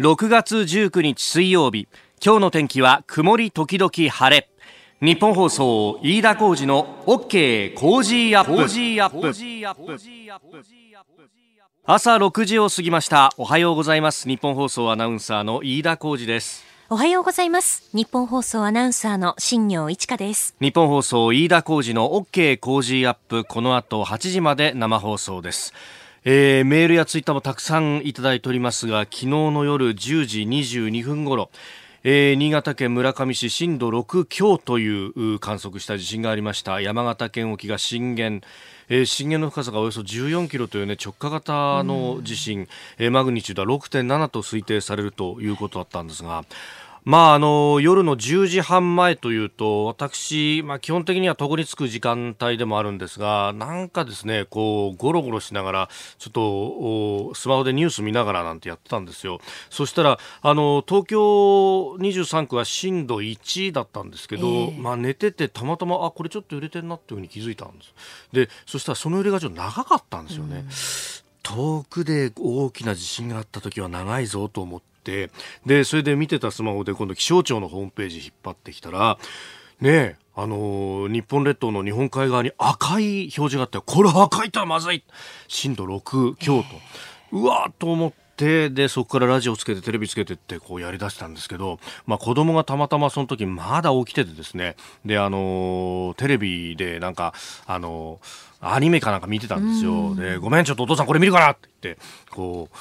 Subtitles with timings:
[0.00, 1.86] 6月19日水曜日。
[2.20, 4.48] 今日の天気は曇り時々晴れ。
[5.00, 8.54] ニッポン放送飯田浩司の OK Cozy up。
[11.86, 13.32] 朝6時を過ぎました。
[13.36, 14.26] おはようございます。
[14.26, 16.64] ニッポン放送アナウンサーの飯田浩司です。
[16.90, 17.88] おはようございます。
[17.92, 20.56] ニッポン放送アナウンサーの新行市佳です。
[20.60, 23.44] ニッポン放送飯田浩司の OK Cozy up。
[23.44, 25.72] この後8時まで生放送です
[26.24, 31.50] えー、メールやツイッターもたくさんいただいておりますが昨日の夜10時22分頃
[32.06, 36.82] えー、新潟県村上市震度6強という観測した地震がありました。
[36.82, 38.46] 山形県沖が震源
[38.88, 42.68] えー、震源の深さがおよそ14キロという、ね、直下型の地震、
[42.98, 46.44] えー、マグニチュードは6.7と推定されるということだったんですが
[47.04, 59.40] まあ、あの夜の10時半前というと私、まあ、基本的には床につく時間帯でもあるんですがなんかですねこうゴロゴロしながらちょっとスマホでニュース見ながらなんてやってたんですよ。
[59.68, 67.94] そしたらあの東京23区は震度1だったんですけど、えー、まあ、寝ててたまたまあこれちょっと揺れてるなっていうふうに気づいたんです。
[68.32, 70.64] でそしたらその揺れがちょっと長かったんですよね。
[71.42, 75.30] 遠くで大きな地震があった時は長いぞと思ってって
[75.66, 79.18] でそれで見てたスマホで今度気象庁のホームページ引っ張ってきたら
[79.80, 85.04] ねあのー、日本列島の日本海側に赤い表示があってこれ赤いとはまずい。
[85.46, 86.68] 震度6強と、
[87.30, 94.74] うわーと思ってでそこからラジオつけてテレビつけてってこうやりだしたんですけど、まあ、子供がたまたまその時まだ起きててですね。
[95.04, 97.32] であのー、テレビでなんか
[97.64, 100.14] あのー、アニメかなんか見てたんですよ。
[100.14, 102.76] で、ごめん、ちょっとお父さんこれ見るかなって言って、こう、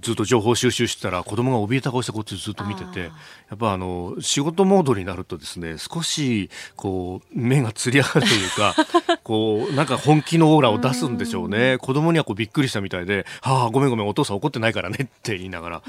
[0.00, 3.10] ずっと情報収集してたら子供が怯えた顔してこっちずっと見ててや
[3.54, 8.74] っぱあの仕事モードになるとですね少しこう目がつり上がるというか
[9.24, 11.76] こうなんか本気のオーラを出すんでしょうね。
[11.78, 15.82] 子供にはこうびっくりしたみたいで「はあごめんごめんお父さん怒ってないからね」って言いながら。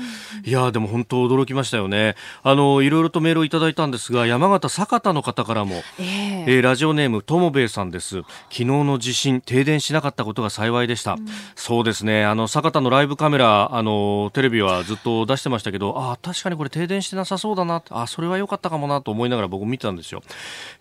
[0.43, 2.16] いやでも本当驚きましたよね。
[2.43, 8.23] あのいろいろとメールをいただいたんですが山形酒田の方からも、えー、えー、ラジオネームともべいさんです。
[8.49, 11.25] 昨日の地震停電しなかったことが幸いでした、うん、
[11.55, 12.25] そうですね。
[12.25, 20.21] あの酒田のライブカメラあのテレビはずっと出してましたけどあ確かにこれ停電してなさそうだなあそれは良かったかもなと思いながら僕見てたんですよ、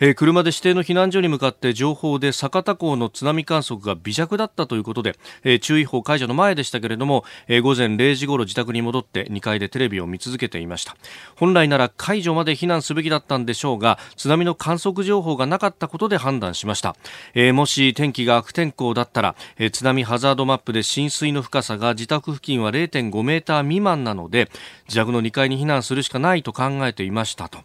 [0.01, 10.97] えー、車で指定の避難所に向かって情報で酒田港の津波観測が微弱だったということで、えー、注意報解除の前でしたけれども、えー、午前0時ごろ自宅に戻って2階でテレビを見続けていました。
[11.37, 16.97] 本来なら解除まで避難すべきだったんでしょうが津波の観測情報がなかったことで判断しました、
[17.35, 24.51] えー、もし天気が悪天候だったら、えー、津波ハザードマップで浸水の深さが自宅付近は0 0.5メーター未満なので
[24.87, 27.59] 自宅の2階に避難するしかないと考えていましたと、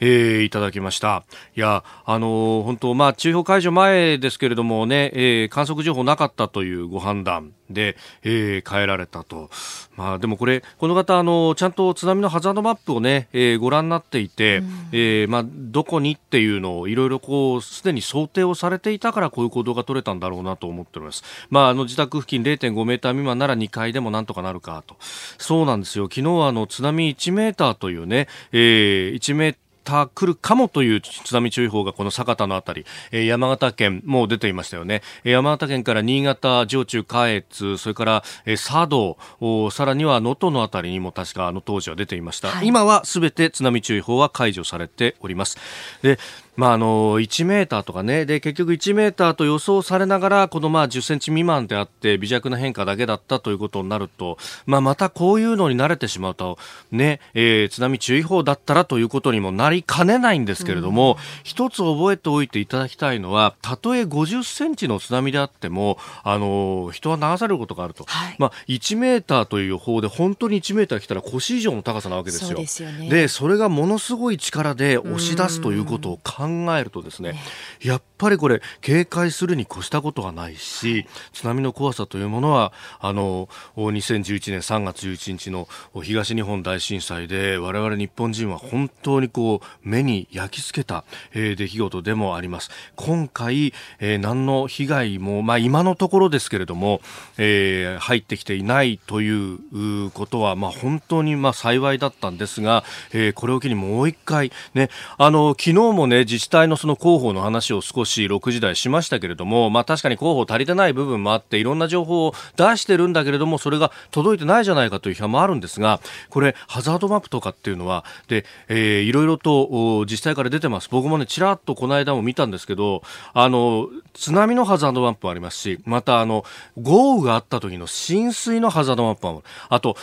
[0.00, 1.24] えー、いただきました。
[1.56, 7.52] いやあのー、本当まあ注意報解除前ですけれどもね、えー、観測情報なかったというご判断。
[7.72, 9.50] で、えー、変えられたと。
[9.96, 21.22] まあでもこれ、この方、あの、ちゃんと津波のハザードマップをね、えー、ご覧になっていて、うん、えー、まあどこにっていうのをいろいろこう、すでに想定をされていたからこういう行動が取れたんだろうなと思っております。
[21.50, 24.96] まああの自宅付近0.5メーター未満なら2階でもなんとかなるかと。
[25.38, 26.04] そうなんですよ。
[26.04, 45.58] 昨日はあの津波1メーターというね、えー、1メーターた来るかもという津波注意報がこの酒田のあたり、えー、山形県も出ていましたよね、えー、山形県から新潟、上中、下越それから、えー、佐渡さらには能登のあたりにも確かあの当時は出ていました、はい、今はすべて津波注意報は解除されております。
[46.02, 46.18] で
[46.54, 48.26] まあ、あの1メーターとかね。
[48.26, 54.36] で結局1メーターと予想されながらこのまあ10センチ未満であって微弱な変化だけだったということになると、
[54.66, 56.58] まあ、またこういうのに慣れてしまうと、
[56.90, 72.66] ねえー、津波注意報だったらということにもなりかねないんですけれども、うん、一つ覚えておいていただきたいのはたとえ50センチの津波であってもあの人は流されることがあると、はい、まあ、1メーターという予報で本当に1メーター来たら腰以上の高さなわけですよ。
[72.66, 77.34] そで、ね、それがものすごい力で押し出すということを考考えるとですね
[77.80, 85.68] やっぱりこれ警戒するに越したことはないし津波の怖さというものはあの2011年3月11日の
[86.02, 92.70] 東日本大震災で我々日本人は本当にこう目に焼き付けた、えー、出来事でもあります。
[92.96, 97.00] 今回、えー、何の被害も、まあ、今のところですけれども、
[97.38, 116.00] えー、入ってきていないということは、まあ、本当にまあ幸いだったんですが、えー、これを機にもう一回ねあの昨日もね自治体のその広報の話を少し6時台しましたけれども、まあ、確かに広報足りてない部分もあっていろんな情報を出してるんだけれどもそれが届いてないじゃないかという批判もあるんですが
[116.30, 120.88] これハザードマップとかっていうのはで、えー、いろいろと自治体から出てます。
[120.90, 123.02] 僕もねちらっとこの間も見たんですけど
[123.34, 126.44] あの津波のハザードマップもありますしまたあの
[126.80, 129.42] 豪雨があった時の浸水のハザードマップもある。
[129.68, 129.96] あと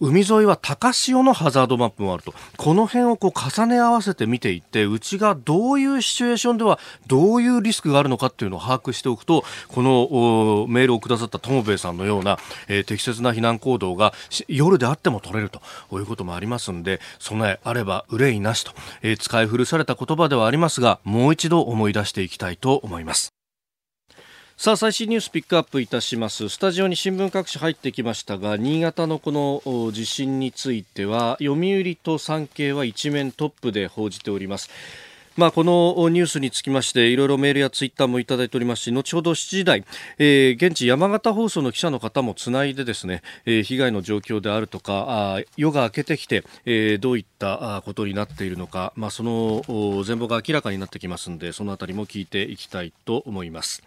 [0.00, 2.34] 海沿いは高潮のハザードマップもあると。
[2.56, 12.38] この辺をこう重ね合わせて見ていってうちがどういうシチュエーションではどういうリスクがあるのかっていうのを把握しておくとこのメールをくださった友兵衛さんのような、
[12.68, 14.12] えー、適切な避難行動が
[14.48, 15.60] 夜であっても取れると
[15.98, 18.72] いうこともありますんで備えあれば憂いなしと、
[19.02, 23.32] えー、使い古された言葉ではありますがもう一度思い出していきたいと思います。
[24.60, 26.50] さあ最新ニュースピックアップいたします。
[26.50, 34.68] スタジオに新聞各紙入ってきましたが新潟のこの地震については読売と産経は一面トップで報じております。
[35.40, 39.84] まあ、このニュースにつきましていろいろメールやツイッターもいただいておりますし後ほど7時台、
[40.18, 45.06] えー、現地山形放送の記者の方もつないでですね、えー、被害の状況であるとか
[45.36, 49.62] あ夜が明けてきて、えー、どういったことになっているのか、まあ、その
[50.04, 53.82] 全貌が明らかになってきますのでそのあたりも聞いていきたいと思います。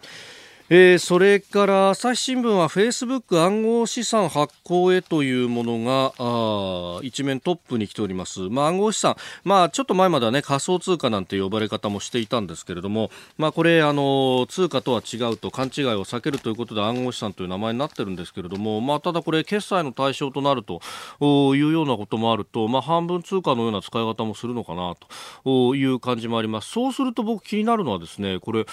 [0.70, 20.80] えー、それから朝日新聞はフェイスブック暗号資産発行へというものがあ一面トップに来ております、まあ、暗号資産、まあ、ちょっと前までは、ね、仮想通貨なんて呼ばれ方もしていたんですけれども、まあ、これあの通貨とは違うと勘違いを避けるということで暗号資産という名前になってるんですけれども、まあ、ただこれ決済の対象となると
[21.54, 24.94] いうようなこともあると、まあ、半分通貨のような使い方もするのかな
[25.44, 26.70] という感じもあります。
[26.70, 28.64] そうすると僕気になるのはですねこれ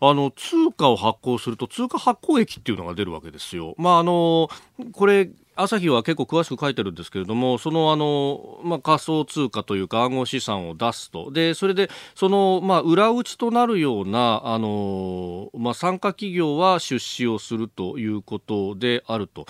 [0.00, 3.74] あの通貨を発行すると通貨発行益っていうのが出るわけですよ。
[3.78, 4.48] まああの
[4.92, 11.30] これ朝日は結構詳しく書いてるんですけれども、そのあの、まあ、仮想通貨というか暗号資産を出すと。
[11.30, 19.46] で、それで、その、まあ、裏打ちとなるような、あの、まあ、参加企業は出資をするということであると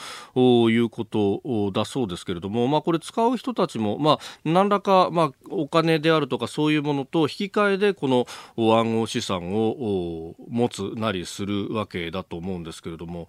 [0.70, 8.26] いうことだそうですけれども、まあ、これ使う人たちも、まあ、何らか、まあ、お金であるとかそういうものと引き換えで、この
[8.56, 13.26] 暗号資産を持つなりするわけだと思うんですけれども、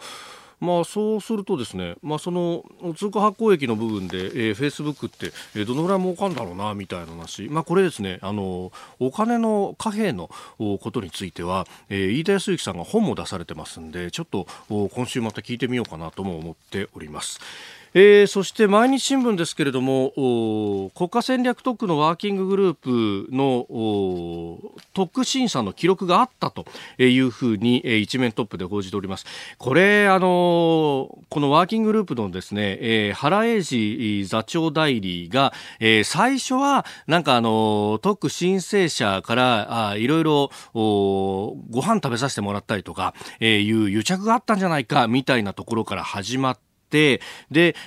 [0.60, 2.64] まあ、そうするとですね、まあ、その
[2.96, 17.40] 通貨発行益の部分で、えー、フェイスブックって、えー、どのぐらい儲かるんだろうなみたいな話、まあ、これですねあのお金の貨幣のことについては、えー、飯田康之さんが本も出されてますんでちょっと今週また聞いてみようかなとも思っております。
[18.00, 20.12] えー、そして毎日新聞ですけれども
[20.94, 24.60] 国家戦略特区のワーキンググループの
[24.94, 26.68] 特区審査の記録があったと
[27.00, 29.26] いうふうに、えー、一面トップで報じております。
[29.58, 47.22] これあのこのワーキンググループのですね、えー、原英二座長代理が、えー、最初はなんかあの特区申請者からあいろいろご飯食べさせてもらったりとか、えー、いう癒着があったんじゃないかみたいなところから始まってで、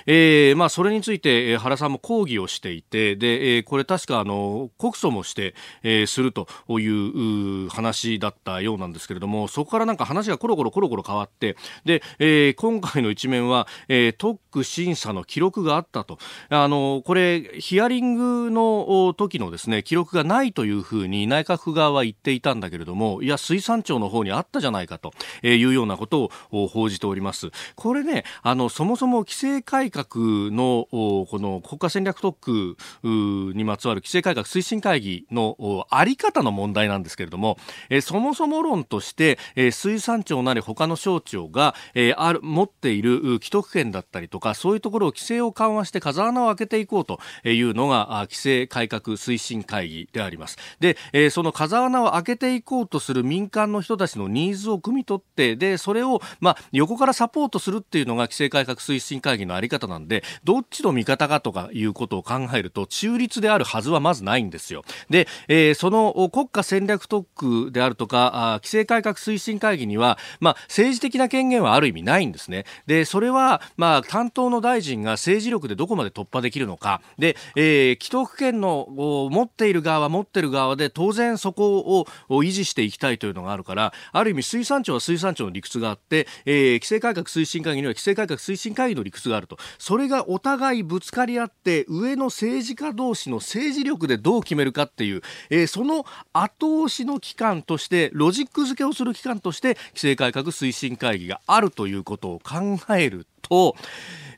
[0.05, 11.55] えー、まあ、それについて、原さんも抗議をしていて、で、えー、これ確か、あの、告訴もして、えー、するという話だったようなんですけれども、そこからなんか話がコロコロコロコロ変わって、
[11.85, 16.19] で、えー、今回の一面は、えー、特区審査の記録があったと。
[16.49, 25.13] あの、これ、ヒアリングの時のですね、記録がないというふうに内閣府側は言っていたんだけれども、いや、水産庁の方にあったじゃないかと
[25.43, 27.51] いうようなことを報じております。
[27.75, 30.05] これね、あの、そもそも規制改革
[30.51, 37.57] のこの国家戦略特区にまつわる規制改革推進会議のあり方の問題なんですけれども、
[37.89, 50.57] えそもそも論として、え水産庁なり他の省庁が、えある持っている既得権だったりとかそういうところを規制を緩和して風穴を開けていこうというのが規制改革推進会議であります。
[50.79, 64.83] で、えその風穴を開けていこうとする民間の人たちのニーズを汲み取ってでそれを、まあ、横からサポートするっていうのが規制改革推進会議のあり方なんでどっちの味方かとかいうことを考えると中立であるはずはまずないんですよ。
[65.09, 67.27] で、えー、その国家戦略特
[67.65, 72.65] 区であるとか規制改革推進会議には、まあ、政治的な権限はある意味ないんですね。
[72.87, 78.87] でそれは、まあ、担当の大臣が政治力でどこまで突破できるのかで、えー、既得権の
[79.31, 89.57] 持っている側は持ってる側で当然そこを維持していきたいというのがあるからある意味水産庁は水産庁の理屈があって、えー、規制改革推進会議には規制改革推進会議の理屈があると。
[89.77, 103.75] それがお互いぶつかり合って上の政治家同士の政治力でどう決めるかっていう、えー、その後押しの機関としてロジック付けをする機関として規制改革推進会議があるということを考えると、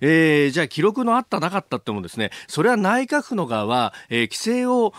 [0.05, 4.91] えー、じゃあ記録のあったなかったってもですね、それは内閣府の側は、えー、規制を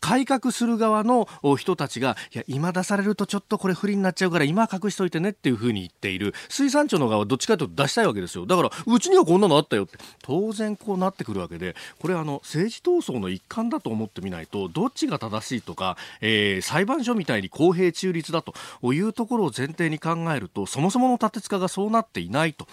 [0.00, 6.34] 改革する側の人たちが、いや、今出されるとちょっとこれ不利になっちゃうから今隠しといてねっていうふうに言っている。
[6.50, 8.44] 水産庁の側はどっちかというと出したいわけですよ。
[8.44, 9.96] だから、うちにはこんなのあったよって。
[10.22, 18.52] 当然こうなってくるわけで、これあの、政治闘争の一環だと思ってみないと、どっちが正しいとか、えー、裁判所みたいに公平中立だと
[18.92, 22.66] いうところを前提に考えると、そもそもの立て付かがそうなっていないと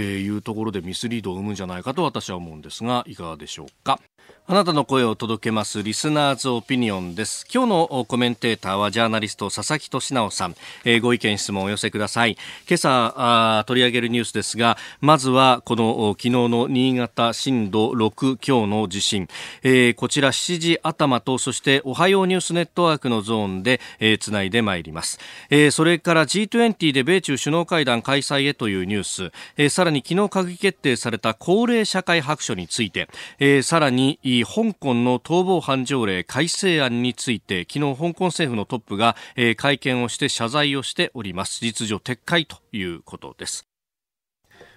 [0.00, 4.00] いうところでミスリードを生むんじゃないかと私は思うんですがいかがでしょうか
[4.46, 7.46] あなたの声を届けますリスナーズオピニオンです。
[7.54, 12.36] 今日のコメンテーターはジャーナリスト佐々木俊直さん、えー、ご意見質問をお寄せください。
[12.68, 19.28] 今朝あ取り上げるニュースですが、まずはこの昨日の新潟震度6強の地震、
[19.62, 25.20] えー、こちら7時頭とそしておはようニュースネットワークのゾーンで、えー、つないでまいります。
[25.50, 41.60] えー、それから G20 で米中首脳会談開催へというニュース、えー、さららに昨日閣議決定された高齢社会白書について、えー、さらに香港の逃亡犯条例改正案について昨日香港政府のトップが、えー、会見をして謝罪をしております。
[41.60, 43.69] 実情撤回ということです。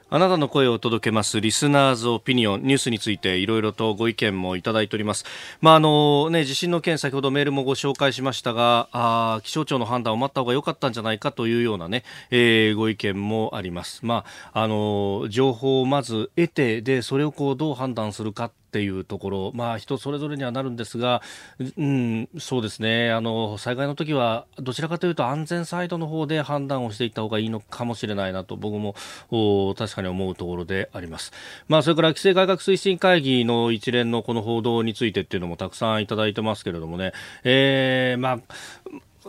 [0.09, 5.25] あなたの声を届けますリスナーズオピニオンニュースについていろいろとご意見もいただいております。
[5.59, 14.05] まああのね地震の件先ほどメールもご紹介しましたが、あ気象庁の判断を待った方が良かったんじゃないかというようなね、えー、ご意見もあります。
[14.05, 21.21] まああの情報をまず得てでそれをこうどう判断するかっていうところ、まあ、人それぞれにはなるんですが、
[21.77, 23.11] うん、そうですね。
[23.11, 28.95] あの災害の時はどちらかというと安全サイドの方で判断をしていった方がいいのかもしれないなと僕も
[29.75, 31.33] 確かに思うところであります、
[31.67, 37.13] まあ、それから規制改革推進会議の一連のこの報道についてっていうのもたくさんいただいてますけれどもね、
[37.43, 38.39] えーまあ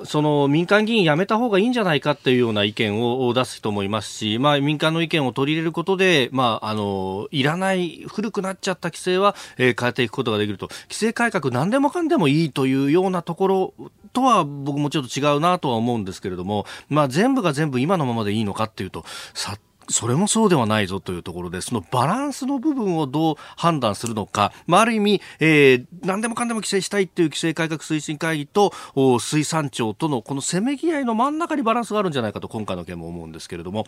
[0.04, 10.68] その民間議員辞めた方がいいんじゃないかっていうような意見を出す人もいますし、まあ、民間の意見を取り入れることで、まあ、あのいらない古くなっちゃった規制は、えー、変えていくことができると。
[10.84, 13.74] 規制改革何でもかんでもいいというようなところ
[14.12, 28.72] とは僕もちょっと違うなとは思うんですけれども、まあ、全部が全部今のままでいいのかっていうとさそれもそうではないぞというところで、そのバランスの部分をどう判断するのか、まあ、ある意味、えー、何でもかんでも規制したいという規制改革推進会議と
[29.20, 33.86] 水産庁とのこのせめぎ合いの真ん中にバランスがあるんじゃないかと今回の件も思うんですけれども、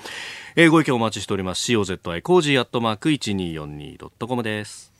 [0.54, 1.72] えー、ご意見お待ちしております。
[1.72, 4.95] cozy コージーアットマーク 1242.com です。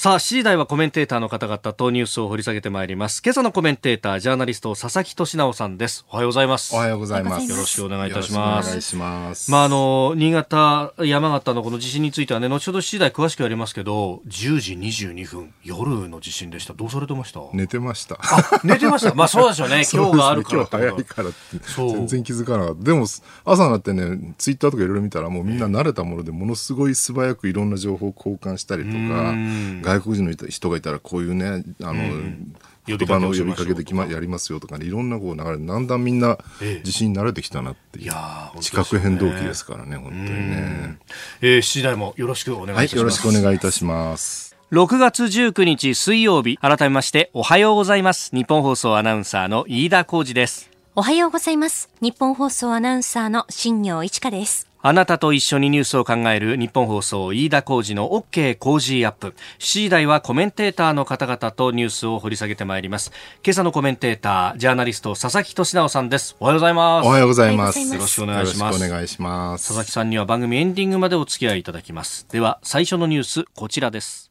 [0.00, 3.20] さあ、7時台はコメンテーターの方々とニュースを掘り下げてまいります。
[3.20, 6.06] 今朝のコメンテーター、ジャーナリスト、佐々木俊尚さんです。
[6.08, 6.72] おはようございます。
[6.72, 7.50] おはようございます。
[7.50, 8.66] よろしくお願いいたします。
[8.68, 9.50] お願いします。
[9.50, 16.74] まあ、あの、新潟、山形のこの地震についてはね、後ほど7時台詳しくやりますけど、10時22分、夜の地震でした。
[16.74, 17.40] どうされてました？
[17.52, 18.20] 寝てました。
[18.62, 19.82] 寝てましたまあ、そうでしょうね。
[19.92, 20.58] 今日があるから。
[20.58, 21.38] 今日早いからって。
[21.76, 22.84] 全然気づかなかった。
[22.84, 23.06] でも、
[23.44, 32.54] 朝になってね、ツイッターとかいろいろ見たら、もうみんな慣れたもので、ものすごい素早くいろんな情報を交換したりとか、外国人の人人がいたらこういうねあの、うん
[32.96, 38.14] 言葉の呼びかけできまやりますよとかねいろんなこう流れだんだんみんな自信に慣れてきたなっていう、え
[38.56, 40.98] え、地殻変動期ですからね本当にね、
[41.42, 44.56] えー、7時台もよろしくお願いします、はい、よろしくお願いいたします。
[44.70, 48.34] 6月19日水曜日改めましておはようございます。
[48.34, 50.70] 日本放送アナウンサーの飯田浩二です。
[50.94, 51.88] おはようございます。
[52.02, 59.34] 日本放送アナウンサーの新業一華ですあなたと一緒にニュースを考える日本放送飯田浩二の OK 工事アップ。
[59.58, 63.10] 7時台はコメンテーターの方々とニュースを掘り下げてまいります。
[63.44, 66.36] 今朝のコメンテーター、ジャーナリスト佐々木俊直さんです。
[66.38, 67.06] おはようございます。
[67.06, 67.80] おはようございます。
[67.80, 68.84] よろしくお願いします。
[68.84, 69.66] お願いします。
[69.66, 72.28] 佐々木さんには番組エンディングまでお付き合いいただきます。
[72.30, 74.30] では、最初のニュース、こちらです。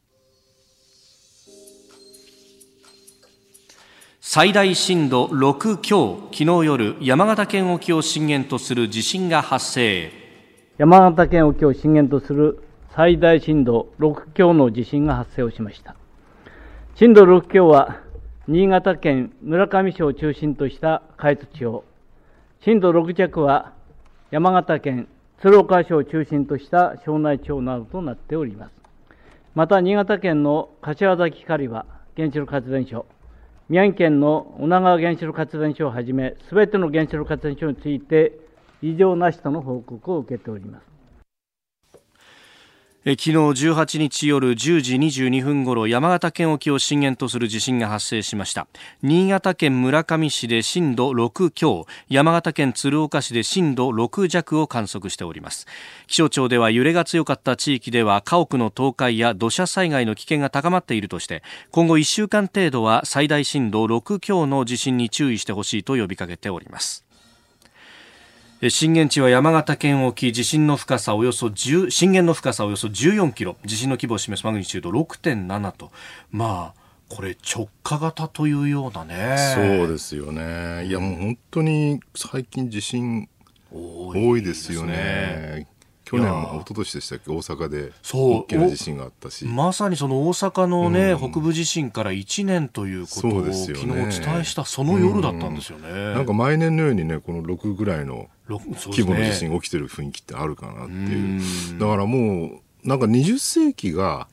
[4.22, 10.27] 最大震度6強、昨日夜、山形県沖を震源とする地震が発生。
[10.78, 12.62] 山形県沖を震源とする
[12.94, 15.96] 最大震度6強の地震が発生をしました。
[16.94, 18.00] 震度6強は、
[18.46, 21.82] 新潟県村上市を中心とした下越地方、
[22.60, 23.72] 震度6弱は
[24.30, 25.08] 山形県
[25.42, 28.72] 鶴岡市を中心とした庄内地方などとなっております。
[29.56, 33.04] また、新潟県の柏崎刈羽原子力発電所、
[33.68, 38.46] 宮城県の女川原子力発電所をはじめ、すべての原子力発電所について、
[38.82, 40.98] 異常なしとの報告を受けております。
[43.04, 48.66] 昨日18日夜10時22分ごろ山形県沖を震源とする地震が発生しました。
[49.02, 55.66] 新潟県村上市で震度6強山形県鶴岡市で震度6弱を観測しております。
[56.06, 67.07] 気象庁では揺れが強かった地域では家屋の倒壊や土砂災害の危険が高まっているとして今後1週間程度は最大震度6強の地震に注意してほしいと呼びかけております。
[68.60, 73.56] 震源地は山形県沖地震の深さおよそ10震源の深さおよそ14キロ。
[73.64, 75.92] 地震の規模を示すマグニチュード6.7と。
[76.32, 79.36] まあこれ直下型というようなね。
[79.54, 80.86] そうですよね。
[80.86, 83.28] いやもう本当に最近地震
[83.70, 85.68] 多いですよね。
[86.04, 87.30] 去年も一昨年でしたっけ？
[87.30, 89.44] 大阪で大きな地震があったし。
[89.44, 104.28] まさにその大阪のね、うん、北部地震から1年ということを、ね、昨日お伝えしたその夜だったんですよね、うん、なんか毎年のようにねこの6ぐらいの規模の地震が起きてる雰囲気ってあるかなっていう、だからもうなんか20世紀が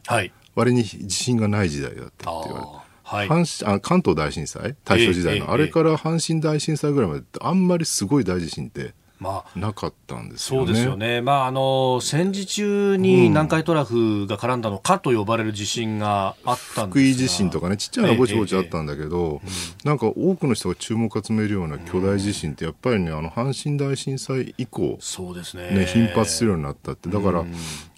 [0.56, 2.72] 割に地震がない時代だったって言われて、
[3.04, 10.68] はい、阪神あ関東大震災大正時代の、ええ、あれから阪神大震災ぐらいまであんまりすごい大地震ってまあ、なかったんですよね。
[10.68, 11.22] そうですよね。
[11.22, 19.48] まあ、あの、戦時中に南海トラフが絡んだのかと呼ばれる地震があったんです福井地震とかね、ちっちゃいのぼちぼちあったんだけど、え
[19.84, 25.72] えなんか多くの人が注目を集めるような巨大地震ってやっぱりね、あの、阪神大震災以降、そうですね。
[25.72, 27.10] ね、頻発するようになったって。
[27.10, 27.46] だから、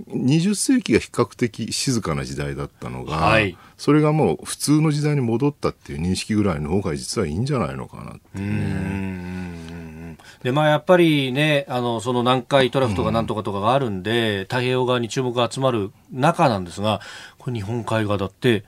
[0.09, 9.76] 20世紀が比較的静かな時代だったのが、はい、それがもう普通の時代に戻ったっていう認識ぐらいの方が実はいいんじゃないのかなってね。
[10.43, 17.01] で、まあ、やっぱりね、あの、その南海トラフとかなんとかとかがあるんで、うん、太平洋側に注目が集まる中なんですが、
[17.37, 18.63] これ日本海側だって、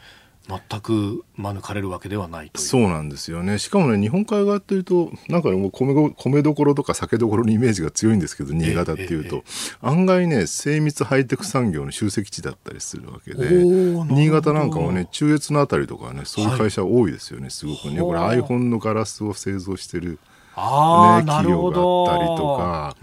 [0.50, 3.60] 全く免れるわけではないとそうなんですよね。
[3.60, 9.44] しかもね日本海側っていうとなんかもう米米どころとか酒どころのイメージが強いんですけど新潟っていうと、
[9.82, 13.64] 案外ね精密ハイテク産業の集積地だったりするわけで
[14.10, 18.02] 新潟なんかもね中越のあたりとかねそういう会社多いですよね、はい、すごくね。
[18.02, 20.18] これ iPhone のガラスを製造してる
[20.58, 21.80] ね、企業が
[22.12, 22.96] あったりとか、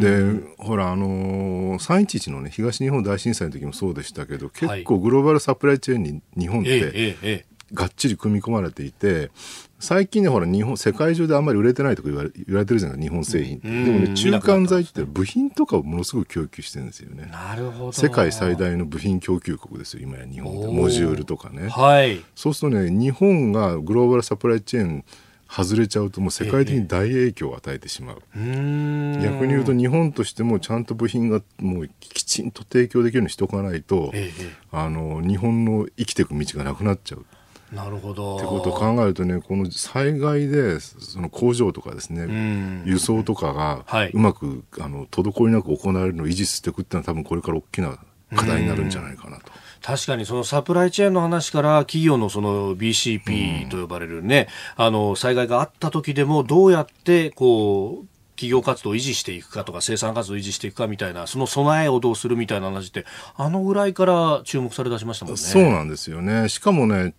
[0.00, 9.30] でほらあのー、311のね東日本大震災の時もそうでしたけど結構グローバルサプライチェーンに日本って、がっちり組み込まれていて
[9.78, 14.14] 最近ねほら日本世界中であんまり売れてないとか言われ言われてるじゃない日本製品って、でもね。
[14.14, 17.28] 中間剤って部品とかをものすごく供給してるんですよね。
[17.30, 17.92] なるほど。
[17.92, 25.04] 世界最大の部品供給国ですよ今や日本モジュールとかね、はい、そうするとね日本がグローバルサプライチェーン
[25.48, 34.30] 外れちゃうともう世界的に大影響を与えてしまう、ええ、逆に言うと日本としてもちゃんと部品がもうきちんと提供できるようにしておかないと、え、
[34.72, 37.24] あの日本の生きていく道がなくなっちゃう。
[37.72, 47.98] なるほどってことを考えるとねこの災害でその工場とかですね輸送とかがうまく、はい、あの滞りなく行われるのを維持していくっていうのは多分これから大きな
[48.36, 49.52] 課題になるんじゃないかなと。
[49.82, 65.38] 確かにそのサプライチェーンの話から企業のその BCP と呼ばれるね、うん、あの災害があった時でもどうやってこう企業活動を維持していくかとか生産活動を維持していくかみたいなその備えをどうするみたいな話ってあのぐらいから注目され出しましたもんね。
[65.38, 67.14] そうなんですよねしかもね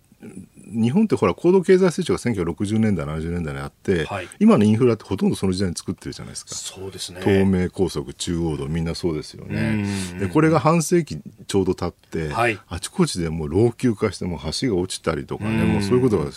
[0.68, 6.54] 日本ってほら高度経済成長が1960年代70年代にあって、はい、今のインフラってほとんどその時代に作ってるじゃないですか。
[6.54, 7.20] そうですね。
[7.22, 9.86] 東名高速中央道みんなそうですよね。
[10.18, 16.30] でこれが半世紀ちょうど経って、はい、あちこちでもう老朽化しても橋が落ちたりとかねもうそういうことが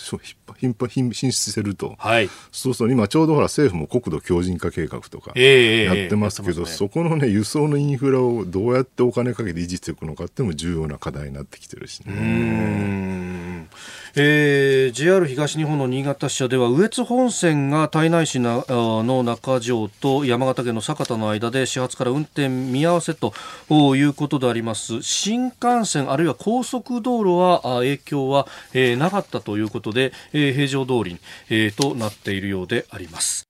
[0.58, 13.68] 頻繁進出してると、はい、そうすると今ちょうどほら政府も国土強靭化計画とかやってますけど、えーえーね、そこのね輸送のインフラをどうやってお金かけて維持していくのかっていうのも重要な課題になってきてるしね。
[14.24, 23.34] えー、JR 東日本の新潟支社では羽越本線が胎内市の中条と山形県の酒田の間で始発から運転見合わせと
[23.96, 25.02] いうことであります。
[25.02, 31.18] 新幹線あるいは高速道路は影響は、えー、なかったということで、えー、平常通り、
[31.50, 33.48] えー、となっているようであります。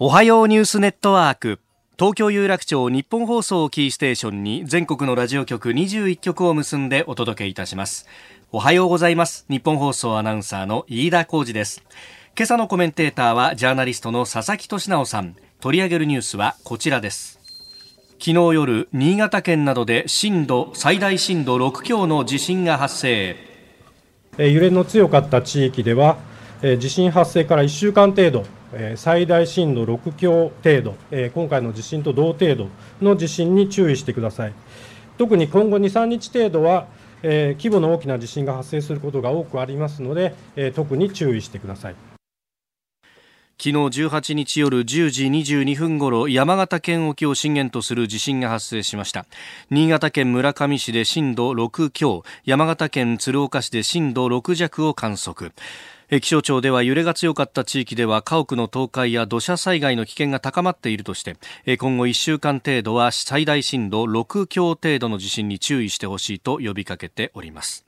[0.00, 1.60] おはようニュースネットワーク。
[1.96, 8.08] 東京有楽町日本放送キーステーションに全国のラジオ局21局を結んでお届けいたします。
[8.56, 9.46] おはようございます。
[9.50, 11.82] 日本放送アナウンサーの飯田浩二です。
[12.38, 15.34] 今朝のコメンテーターはジャーナリストの佐々木俊直さん。
[15.60, 17.40] 取り上げるニュースはこちらです。
[18.20, 23.34] 昨日夜新潟県などで震度最大震度6強の地震が発生。
[24.38, 26.18] 揺れの強かった地域では
[26.78, 28.44] 地震発生から1週間程度
[28.94, 30.94] 最大震度6強程度
[31.34, 32.68] 今回の地震と同程度
[33.02, 34.52] の地震に注意してください。
[35.18, 36.86] 特に今後2、3日程度は
[37.26, 41.96] えー、規模の大きな地震が発生することが多くありますので、えー、特に注意してください。
[43.56, 49.26] 昨日18日夜10時22分ごろ山形県沖を震源とする地震が発生しました
[49.70, 55.52] 新潟県村上市で震度6強山形県鶴岡市で震度6弱を観測
[56.20, 61.36] 気象庁では揺れが強かった地域では家屋の倒壊や土砂災害の危険が高まっているとして
[61.76, 67.84] 今後1週間程度は最大震度6強程度の地震に注意してほしいと呼びかけております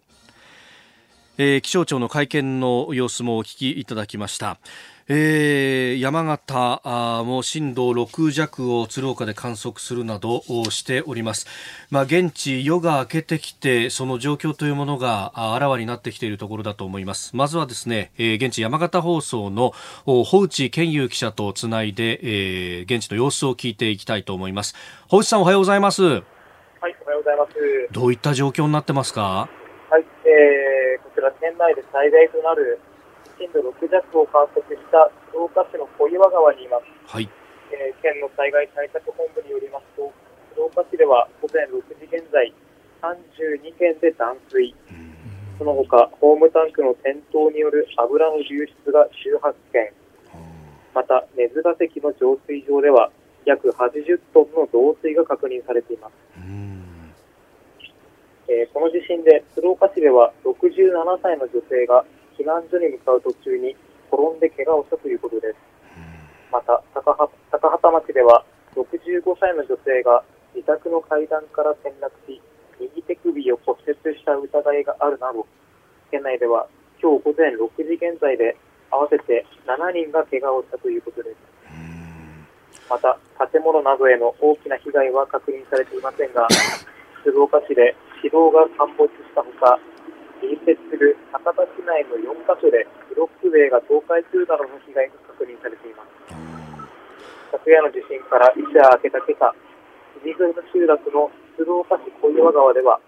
[1.38, 4.58] え、気象庁の会見の様子もお聞きいただきました。
[5.08, 11.46] えー、山形あも震度6弱を鶴岡で観測するなどしております。
[11.90, 17.36] まあ、現地夜が明けてきてその状況というものがあらわになってきているところだと思います。
[17.36, 19.72] まずはですね、えー、現地山形放送の
[20.04, 24.74] 保内健優記者とつないで、えー、現地の様子を聞いていきたいと思います。
[25.06, 26.02] 保内さんおはようございます。
[26.02, 26.22] はい、
[26.80, 27.52] おはようございます。
[27.92, 29.48] どういった状況になってますか？
[29.88, 32.80] はい、えー、こちら県内で最大となる
[33.38, 36.84] 震度6弱を観測した福岡市の小岩川にいます。
[37.06, 37.28] はい。
[37.72, 40.12] えー、県の災害対策本部によりますと、
[40.52, 42.52] 福岡市では午前6時現在、
[43.02, 44.74] 32件で断水。
[45.58, 49.92] その他、ホームタンクの転倒による油の流出が18件。
[50.94, 53.10] また、根津ヶ関の浄水場では、
[53.44, 56.12] 約80トンの増水が確認されています。
[58.48, 62.04] えー、この地震で鶴岡市では67歳の女性が
[62.38, 63.74] 避難所に向かう途中に
[64.12, 65.56] 転んで怪我をしたということです。
[66.52, 68.44] また高畑町では
[68.74, 70.22] 65歳の女性が
[70.54, 72.40] 自宅の階段から転落し
[72.80, 75.46] 右手首を骨折した疑いがあるなど
[76.10, 76.68] 県内では
[77.02, 78.56] 今日午前6時現在で
[78.90, 81.36] 合わせて7人が怪我をしたということです。
[82.88, 83.18] また
[83.50, 86.46] 建物などへの大きな被害は確認されていませんが
[87.24, 89.78] 鶴岡市で市道が陥没したほか
[90.40, 96.16] 隣接する博多市内の4カ所でブロック塀が倒壊するなどの被害が確認されています。
[97.52, 99.54] 昨夜の地震から一夜明けた今朝、
[100.20, 103.00] 海沿いの集落の鶴岡市小岩川では、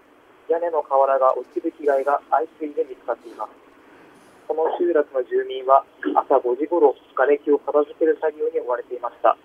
[0.49, 3.53] 屋根の瓦が落ちる被害が相次いで見つかっています。
[4.47, 9.37] この集落の住民は朝5時ごろ、瓦礫を片付ける作業に追われていました。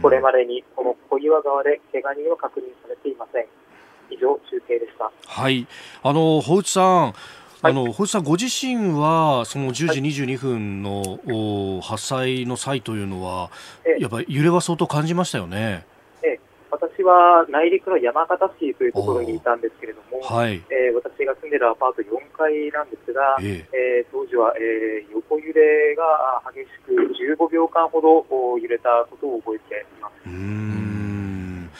[0.00, 3.46] これまでにこの小岩川で怪我人は確認されていません。
[4.10, 5.10] 以上、中継でした。
[5.26, 5.66] はい。
[6.02, 7.14] あの、保内さん、
[7.60, 13.50] あの、保内さん、ご自身は、その10時22分の、はい、発災の際というのは、
[13.98, 15.84] やっぱり揺れは相当感じましたよね。
[16.22, 16.38] え
[16.70, 26.92] 私は内陸の山形市というところにいたんですけれども、はい、えー、私が住んでいるアパート4階なんですが、ええー、当時は、えー、横揺れが激しく
[27.38, 28.24] 15秒間ほど
[28.58, 30.87] 揺れたことを覚えています。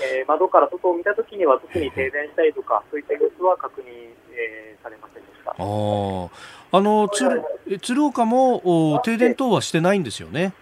[0.01, 3.87] えー、窓から外を見たときには特に停電したりとか、そういった様子は確認、
[4.33, 5.51] えー、されませんでした。
[5.51, 5.55] あ
[6.71, 7.43] あの鶴
[7.81, 10.53] 鶴岡も停電等はしてないんですよね？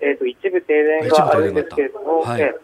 [0.00, 2.54] えっ、ー、と一部停電があるんですけれども、はい、え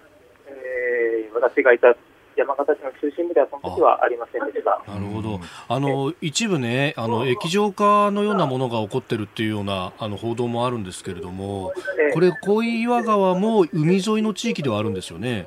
[1.31, 1.95] ー、私がいた
[2.35, 4.83] 山形市の中心部ではその時はありませんでした。
[4.91, 5.39] なるほど。
[5.69, 11.75] あの一部ね、あの液状化のようなものが起こってるっていうようなあの報道もあるんですけれども、
[12.15, 15.47] これ小岩川も海沿いの地域ではあるんですよね？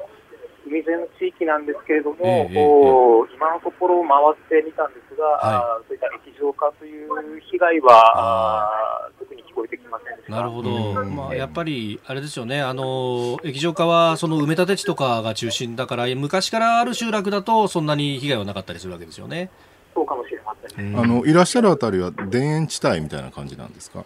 [0.65, 7.10] 海沿いの地域なんですけれども、えー、今のところ回ってみたんですが、はい、そういった液状化という
[7.51, 10.36] 被害は特に聞こえてきませんでした。
[10.36, 10.69] なるほど、
[11.06, 19.49] まあ、やっぱりあれですよね、あの液状化はその埋め立て地とかが中心だから、昔からある集落だと、そんなに被害はなかったりするわけですよね。
[19.95, 24.04] そうかもしれません、ね、あのいらっしゃるあたりは田園地帯みたいな感じなんですか、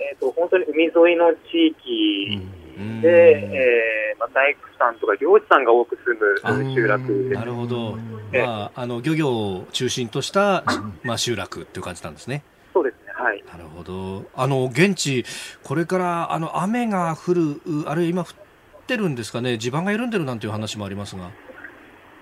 [0.00, 2.40] えーと、本当に海沿いの地域
[3.00, 7.96] で、えーまあ、大工さんとか漁師さんが多く住む集落なるほど、
[8.32, 10.64] まあ、あの漁業を中心とした、
[11.02, 12.42] まあ、集落っていう感じなんですね。
[12.72, 14.24] そうですねはい、なるほど。
[14.34, 15.24] あの現地、
[15.62, 18.28] これからあの雨が降る、あるいは今降っ
[18.86, 21.30] てるんですかね、地盤が緩んでるなんていう話もありますが。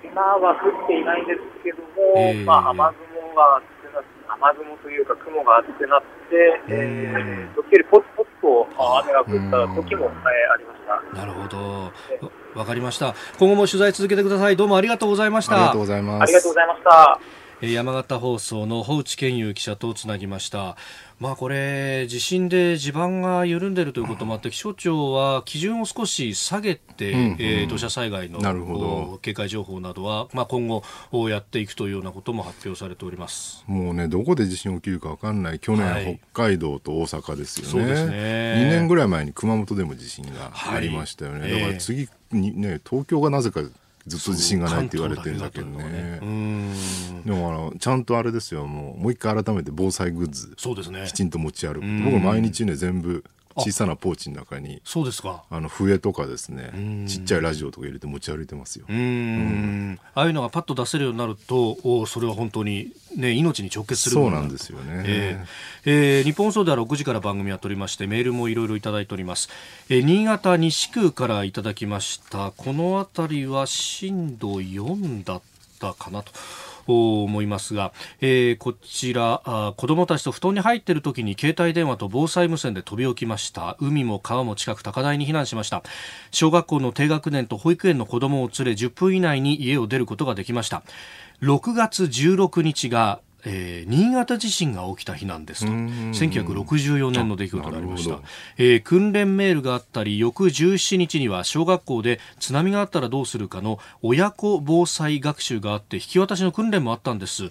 [0.04, 1.86] 今は降っていないんですけども、
[2.16, 3.62] えー、まあ、雨雲が
[4.42, 8.68] 雨雲というか雲が厚くなって、えー、時折ポツポツと
[9.00, 10.80] 雨が降った時も、えー、ありまし
[11.12, 11.16] た。
[11.16, 11.92] なるほど。
[12.54, 13.14] わかりました。
[13.38, 14.56] 今後も取材続けてください。
[14.56, 15.54] どうもありがとうございました。
[15.54, 16.22] ありがとうございます。
[16.22, 17.20] ありがとうございました。
[17.62, 20.76] 山形放送の保内健優記者とつなぎました。
[21.22, 27.18] まあこれ、地震で地盤が緩んでいるということもあって、気象庁は基準を少し下げて、うん。
[27.20, 30.82] うん、えー、土砂災害の警戒情報などは、まあ、今後
[31.28, 33.62] やっていくというようなことも発表されております。
[33.68, 38.16] もうね、どこで地震起きるか分かんない、去年、はい、北海道と大阪ですよね、そうですね。
[38.58, 43.62] 2年ぐらい前に熊本でも地震がありましたよね、はい、だから次に、ね、東京がなぜか
[44.06, 46.18] ずっと自信がないって言われてるんだけどね。
[47.24, 48.66] でもあのちゃんとあれですよ。
[48.66, 50.54] もうもう一回改めて防災グッズ。
[50.56, 51.04] そうですね。
[51.06, 51.80] きちんと持ち歩く。
[51.80, 53.24] 僕毎日ね全部
[53.56, 55.44] 小さなポーチの中にそうですか。
[55.50, 58.86] あの笛とかですねちっちゃいラジオとか入れて持ち歩いてますよ。
[58.88, 59.98] うん。
[60.14, 69.48] ああいうのがパッと出せるようになるとおそれは本当に、ね、命に直結するそうなんですよね、えーえー、日本放送では6時から番組は撮りましてメールもいろいろいただいております、
[69.88, 72.52] えー、新潟西区からいただきました。
[72.56, 75.42] この辺りは震度4だっ
[75.78, 76.32] たかなと
[76.86, 83.76] 思いますが、えー、こちらあ子供たちと布団に入っている時に携帯電話と防災無線で飛び起きました。
[83.80, 85.82] 海も川も近く高台に避難しました。
[86.30, 90.82] 小学校の低学年と保育園の子供を連れ10分以内に家を出ることができました。
[91.42, 95.72] 6月16日がえー、新潟地震が起きた日なんですと。
[95.72, 98.20] 1964年の出来事がありました、
[98.56, 107.50] えー、訓練メールがあったり翌17日には小学校で津波があったらどうするかの親子防災学習があって引き渡しの訓練もあったんです。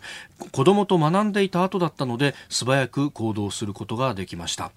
[0.51, 4.71] 子供と学んでいた後だったので素早く行動することができました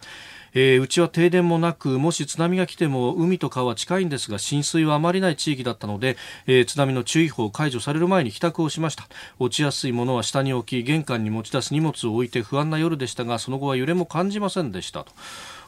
[0.54, 9.04] えー、うちは停電もなくもし津波が来ても海と川は近いんですが浸水はあまりない地域だったので、えー、津波の注意報を解除される前に帰宅をしました。
[9.38, 15.04] 落ちやすいものは下に置き玄関に持ち出す荷物を置いて不安な夜でしたがその後は揺れも感じませんでした。
[15.04, 15.12] と。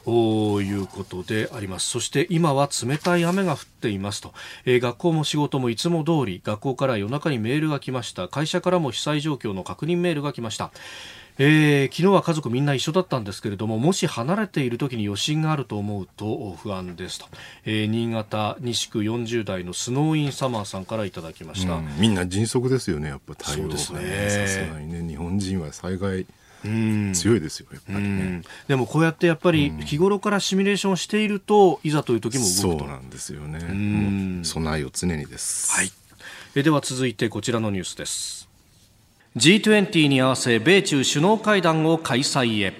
[0.07, 1.89] ということであります。
[1.89, 4.33] そして今は冷たい雨が降っていますと、
[4.65, 8.29] えー、学校も仕事もいつも通り学校から夜中にメールが来ました。
[8.29, 10.71] 会社からも被災状況の確認メールが来ました。
[11.39, 17.25] えー、昨日は家族みんな一緒だったんですけれどももし離れている時に余震があると思うと不安ですと、
[17.65, 26.25] えー、新潟西区40代のスノーインサマーさんからいただきました、うん、みんな迅速ですよねやっぱ対応が、ね、さすがにね日本人は災害
[27.13, 28.41] 強いですよやっぱりね。
[28.67, 32.61] でもこうやってやっぱり日頃からシミュレーションしているといざという時も動くと。
[32.79, 34.43] そうなんですよね。
[34.43, 35.71] 備えを常にです。
[35.71, 35.91] はい。
[36.55, 38.46] えでは続いてこちらのニュースです
[39.37, 42.73] G20 に合わせ米中首脳会談を開催へ。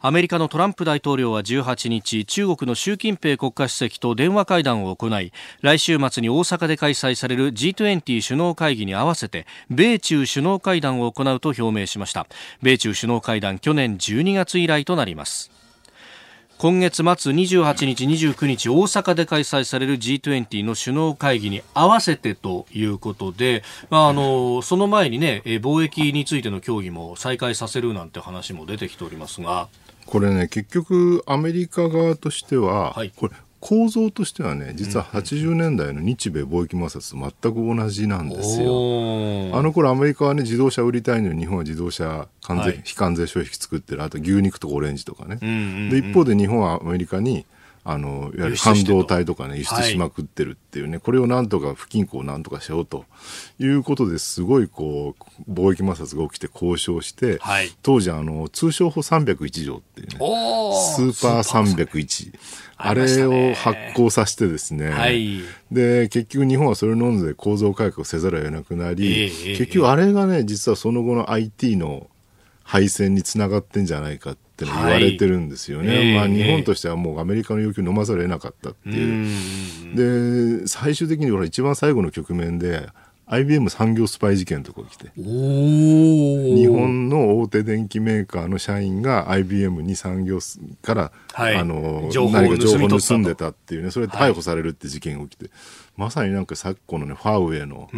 [0.00, 12.28] アメリカのトランプ大統領は18日中国の習近平国家主席と電話会談を行い来週末に大阪で開催される G20 首脳会議に合わせて米中首脳会談を行うと表明しました。
[12.62, 15.61] 米中首脳会談去年12月以来となります。
[16.58, 29.68] 今月末28日、29日大阪で開催される G20 の首脳会議に合わせてということで、まあ、あのその前にね貿易についての協議も再開させるなんて話も出てきておりますが。
[30.06, 38.66] これね結局アメリカ側としては、はい、これ構造としてはね実は80年代の日米貿易摩擦と全く同じなんですよ。
[39.56, 44.02] あの頃アメリカはね自動車売りたいのに日本は自動車関税、はい、非関税消費作ってる。
[44.02, 45.36] あと牛肉とかオレンジとかね、
[45.90, 47.46] で一方で日本はアメリカに
[47.84, 53.06] あのいわゆる半導体とかね輸出しまくってるっていうね、はい、これをなんとか不均衡をなんとかしようと
[53.58, 55.16] いうことですごいこ
[55.48, 62.38] う貿易摩擦が起きて交渉して、はい、当時あの通商法301条っていうねスーパー301
[62.76, 65.40] あれを発行させてですね、はい、
[65.72, 72.08] で結局日本はそれを飲んで構造改革せざるを得なくなり、えー、結局あれがね実はその後の IT の
[72.62, 80.60] 敗戦につながってんじゃないかって言われてるんですよね、はい、まあ、日本としてはもうアメリカの要求を飲まざるを得なかったっていう。
[80.60, 82.88] で最終的にほら一番最後の局面で
[83.26, 90.38] IBM 産業スパイ事件とか起きて日本の大手電機メーカーの社員が IBM に産業
[90.82, 95.52] から、はい、あの何か情報を盗んでたっていうねそれで逮捕されるって事件が起きて、はい、
[95.96, 97.88] まさになんか昨今のねファーウェイの、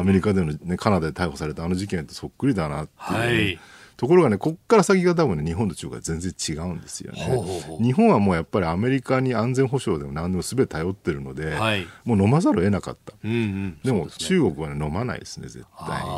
[0.00, 3.60] アメリカでの、ね、カナダで逮捕されたあの事件とそっくりだなっていう、ね、はい
[3.98, 7.20] ところがね、こっから先が多分ね、日本と中国は全然違うんですよね。
[7.20, 13.14] ほうほうほう日本はもうやっぱりアメリカに安全保障でも何でも全て頼ってるので、はい、もう飲まざるを得なかった。
[13.24, 16.08] うんうん、でも、ね、中国はね、飲まないですね、絶対に。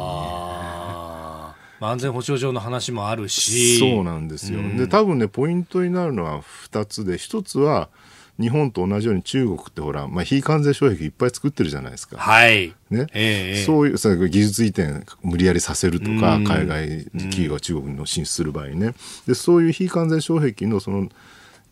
[1.81, 3.79] まあ、安全保障上の話もあるし。
[3.79, 4.59] そうなんですよ。
[4.59, 7.89] うん、で、多分ね、ポイントになるのは2つで、1つは、
[8.41, 12.17] 日本と同じように中国ってほら、まあ、非関税障壁いっぱい作ってるじゃないですか。
[12.17, 12.75] はい。
[12.91, 13.07] ね。
[13.13, 18.95] えー、そういう、技術移転無理やりさせるとか、海外企業が中国に進出する場合ね。
[19.27, 21.09] で、そういう非関税障壁のその、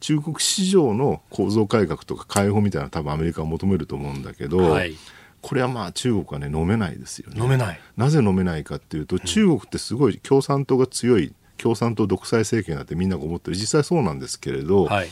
[0.01, 4.95] 中国市場の構造改革とか開放みたいな多分アメリカは求めると思うんだけど、はい、
[5.43, 7.41] これはまあ中国はね飲めないですよね。
[7.41, 7.81] 飲めない。
[7.97, 15.09] なぜ飲めないかっていうと、中国ってすごい共産党が強い共産党独裁政権だってみんなが思ってる実際そうなんですけれど、はい、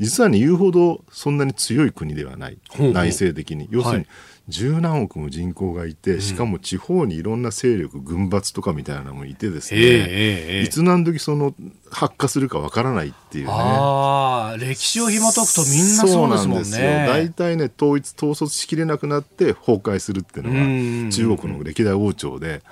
[0.00, 2.58] 実はね言うほどそんなに強い国ではない。
[2.78, 3.68] 内政的に。
[3.70, 4.06] 要するに、
[4.48, 11.54] 十何億も人口がいて、しかも地方にいろんな勢力、軍閥とかみたいなのもいてですね、いつ何時その
[11.90, 13.52] 発火するかわからないっていうね。
[13.52, 17.06] ああ、歴史を紐解くとみんなそうですもんね。
[17.06, 22.62] 大体ね、統一、統率しきれなくなって崩壊するっていうのが中国の歴代王朝で、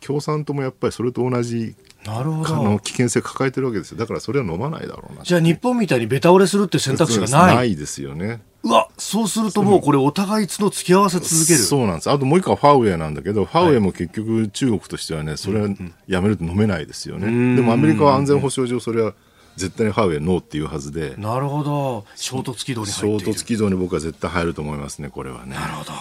[0.00, 2.78] 共産党もやっぱりそれと同じなるほど。
[2.78, 3.98] 危険性抱えてるわけですよ。
[3.98, 7.56] だからそれは飲まないだろうなじゃあ日本みたいにベタ折れするって選択肢がない。
[7.56, 8.42] ないですよね。
[8.62, 11.58] うわそうするともうこれお互い角付き合わせ続ける。
[11.58, 12.10] そうなんです。
[12.10, 15.68] あともう一個はファーウェイなんだけど、ファーウェイも結局中国としてはねそれは
[16.06, 19.14] やめると飲めないですよね、うん、でもアメリカは安全保障上それは
[19.56, 21.14] 絶対にファーウェイノーっていうはずで。
[21.16, 22.06] なるほど。
[22.14, 25.54] 衝突軌道に衝突軌道に僕は絶対入ると思いますねこれはね。
[25.54, 25.92] なるほど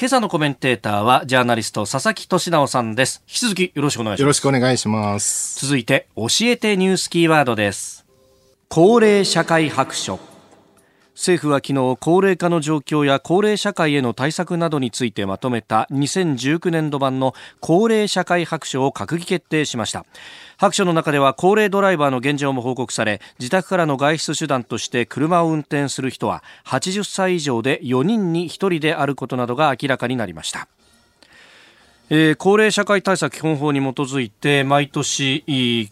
[0.00, 3.22] 今朝のコメンテーターはジャーナリスト佐々木俊直さんです。
[3.28, 4.20] 引き続きよろしくお願いします。
[4.22, 5.60] よろしくお願いします。
[5.60, 8.06] 続いて教えてニュースキーワードです。
[8.70, 10.18] 高齢社会白書
[11.20, 20.06] 政府は昨日高齢化の状況や高齢社会への対策などについてまとめた2019年度版の高齢社会白書を閣議決定しました。
[20.56, 30.68] 白書の中では高齢ドライバーの現状も報告され自宅からの外出手段として車を運転する人は80歳以上で4人に1人であることなどが明らかになりました。
[32.12, 35.44] えー、高齢社会対策基本法に基づいて毎年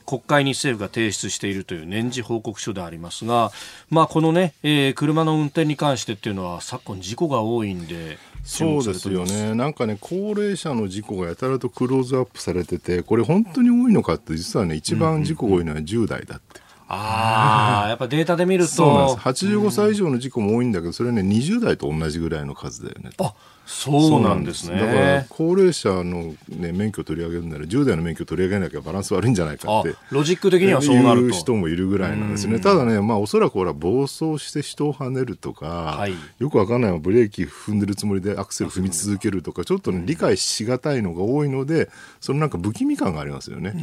[0.04, 3.52] 国会に政府が提出しているという年次報告書でありますが、
[3.88, 16.60] まあ、このね、えー、車の運転に関してっていうのは昨今事故が多いんでそうですよねなんかね高齢者の事故がやたらとクローズアップされててこれ本当に多いのかって実はね一番事故多いのは10代だって。
[16.90, 18.70] ああ、やっぱデータで見ると。
[18.70, 19.28] そうなんです。
[19.28, 23.10] 85歳以上の事故も多いんだけど、それね、20代と同じぐらいの数だよね。
[23.18, 23.34] あ
[23.68, 24.80] そうなんですね。
[24.80, 32.60] だから高齢者の、ね、免許を取り上げるなら10代の免許を取り上げなきゃバランス悪いんじゃないかってロジック的にはそうなると人もいるぐらいなんですね。
[32.60, 35.66] ただね、まあ、おそらくほら暴走して人をはねるとか、
[35.98, 43.72] はい、よくわかんないブレーキ踏んでるつもりでアクセル踏み続けるとかちょっとね理解しがたいのが多いのでそのなんか不気味感がありますよね。
[43.72, 43.78] そ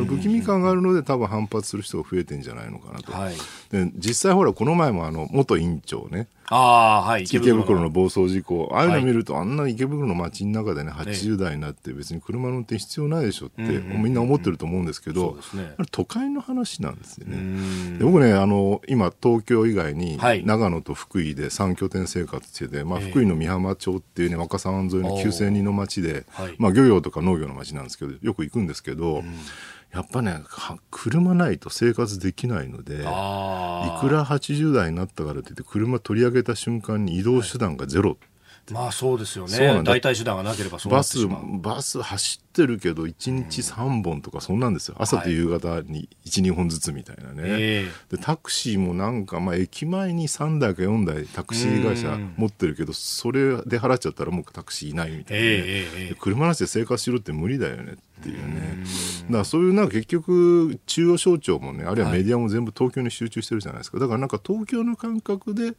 [0.00, 3.12] の不気味感があるので多分反発する人が増えてんじゃないのかなと。
[3.12, 3.34] はい、
[3.70, 15.36] で実際ほらこの前もあの元院長ねあはい、池袋の暴走事故、ああいうの見ると、あんな池袋の街の中でね、80代になって、別に車の運転必要ないでしょって、みんな思ってると思うんですけど、
[15.90, 17.98] 都会の話なんですよね。
[17.98, 26.26] で僕ねあの、今、東京以外に、長野と福井で3拠点生活してて、まあ、福井の美浜町っていうね、若狭湾沿いの9000人の町で、
[26.58, 29.24] まあ、漁業とか農業の町なんですけど、よく行くんですけど、
[29.92, 30.42] やっぱね
[30.90, 38.18] 車ないと生活できないのでいくら80代になったからといって車取り上げた瞬間に移動手段がゼロ、はい
[38.72, 39.82] まあそうですよね。
[39.84, 44.96] 代替手段がなければバス、バス走ってるけど、1日3本とかそんなんですよ。
[44.98, 47.84] 朝と夕方に1、2本ずつみたいなね。
[48.10, 56.16] で、タクシーもなんか、まあ駅前に3台か4台タクシー会社持ってるけど、それで払っちゃったらもうタクシーいないみたいな、ね。
[56.18, 58.84] 車なしで生活しろって無理だよねっていうね。
[59.26, 63.98] だからそういうなんか結局、中央省庁もね、あるいはメディアも全部東京に集中してるじゃないですか。
[63.98, 65.72] だからなんか東京の感覚で、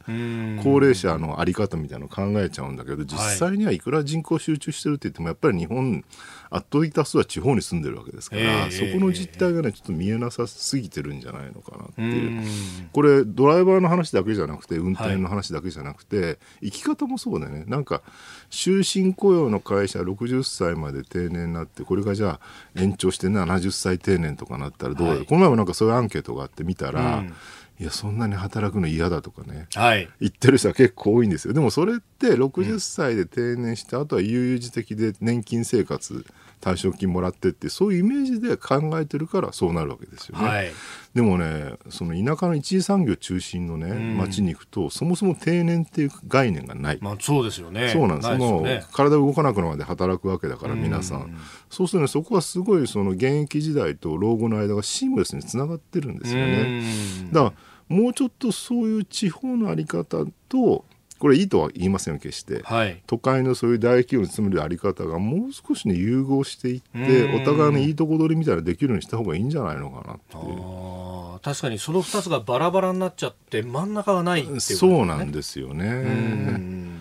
[0.62, 6.04] 高齢者のあり方みたいなのを考えちゃうんだけど、実際にはいくら人口集中してるって言っても、やっぱり日本、
[6.50, 12.42] 圧倒的多数は地方に住んでるわけですから、そこの実態がね、ちょっと見えなさすぎてるんじゃないのかなっていう。
[12.92, 17.64] これ、ドライバーの話だけじゃなくて、運転の話だけじゃなくて、はい、生き方もそうだよね。
[17.66, 18.02] なんか、
[18.50, 27.34] 終身雇用の会社60歳まで定年になって、これがじゃあ延長して70歳定年とかなったらどうだ、はい、この前もなんかそういうアンケートがあって見たら、うん
[27.80, 31.54] いや、そんなに働くの嫌だとかね、はい、言ってる人は結構多いんですよ。
[31.54, 36.26] でもそれって60歳で定年して、うん、あとは悠々自適で年金生活、
[36.60, 40.46] 退職金もらってって、そういうイメージで考えてるからそうなるわけですよね。
[40.46, 40.70] はい、
[41.14, 46.98] でもね、その田舎の一次産業中心のね、町に行くと、そもそも定年っていう概念がない。
[47.00, 47.90] まあそうですよね。
[47.90, 48.20] そうなん
[48.64, 48.88] です。
[48.92, 51.36] 体動かなくなるまで働くわけだから、皆さん。
[51.70, 56.82] そうするとね、そこはすごいその現役時代と老後の間がシームレスにつながってるんですよね。
[57.32, 57.54] だか
[57.88, 60.84] らもうちょっとそういう地方の在り方と
[61.18, 71.40] これいいとは言いませんよ決して、はい、都会のそういう大企業に勤める在り方がもう少しね融合していってお互いのいいとこ取りみたいなできるようにした方がいいんじゃないのかなっていう。
[71.40, 76.97] 確かにその2つがバラバラになっちゃって真ん中がないっていう、ね、そうなんですよね。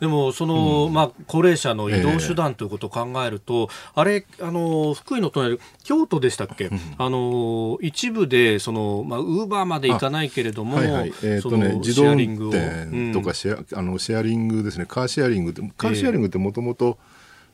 [0.00, 14.86] でもその、うん、まあ、高齢者の移動手段ということを考えると、えー、あれあの福井の隣京都でしたっけ、うん、あの一部でそのまあウーバーまで行かないけれども、はいはい、えー、とね自動運転とかシェア、うん、あのシェアリングですね。
[14.86, 16.98] カーシェアリングってカーシェアリングってもともと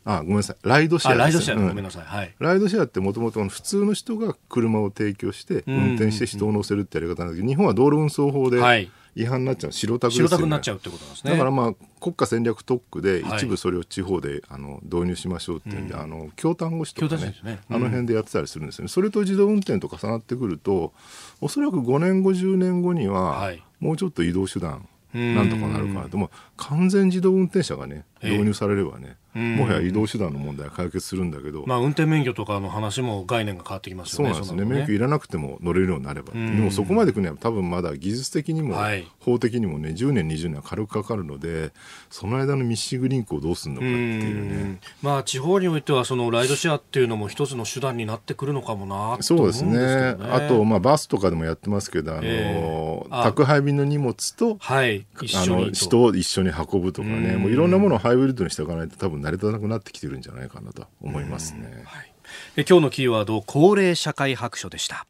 [0.05, 0.57] あごめんなさい。
[0.63, 9.73] ライドシェアライドシェア、ごめんなさい、はい、ライドシェアってもともと普通の人が車を提供して運転して人を乗せるってやり方なんだけど、日本は道路運送法で、はい違反になっちゃう。
[9.73, 11.33] 白タクですよ、ね、白タクになっちゃうってことなんですね。
[11.33, 17.61] だからまあ国家戦略特区で一部それを地方で、あの導入しましょうっていうんで、あの京丹後市とかね、ね。
[17.71, 18.89] うん、あの辺でやってたりするんですよね。
[18.89, 20.93] それと自動運転と重なってくると
[21.41, 41.73] おそらく5年後10年後には、はい、もうちょっと移動手段なんとかなるかなとも完全自動運転車がね導入されればねもはや移動手段の問題は解決するんだけど、まあ、運転免許とかの話も概念が変わってきますよねそうなんですね、ね、免許いらなくても乗れるようになれば、でもそこまでいくには多分まだ技術的にも、はい、法的にもね10年20年は軽くかかるので
[42.11, 44.81] その間のミッシングリンクをどうするのかっていうね。
[45.03, 57.37] まあ、地方においてはそのライドシェアっていうのも一つの手段になってくるのかもなそうですね、ね、あと、まあ、バスとかでもやってますけどあの、えー、宅配便の荷物と、はい、あの人を一緒に運ぶとかね。
[57.37, 61.83] もういろんなものをハイブリッドにしておかないと多分慣れたなくなってきてるんじゃないかなと思いますね。
[61.87, 62.13] はい、
[62.57, 65.07] え今日のキーワード高齢社会白書でした。